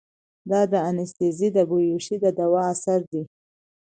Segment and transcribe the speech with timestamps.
[0.49, 3.23] دا د انستيزي د بېهوشي د دوا اثر ديه.